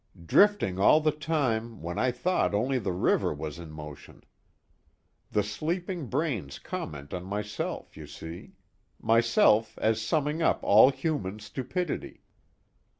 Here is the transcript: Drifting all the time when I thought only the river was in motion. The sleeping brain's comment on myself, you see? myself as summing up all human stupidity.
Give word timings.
Drifting 0.25 0.79
all 0.79 0.99
the 0.99 1.11
time 1.11 1.79
when 1.83 1.99
I 1.99 2.09
thought 2.11 2.55
only 2.55 2.79
the 2.79 2.91
river 2.91 3.31
was 3.35 3.59
in 3.59 3.69
motion. 3.71 4.23
The 5.29 5.43
sleeping 5.43 6.07
brain's 6.07 6.57
comment 6.57 7.13
on 7.13 7.23
myself, 7.23 7.95
you 7.95 8.07
see? 8.07 8.55
myself 8.99 9.77
as 9.77 10.01
summing 10.01 10.41
up 10.41 10.63
all 10.63 10.89
human 10.89 11.37
stupidity. 11.37 12.23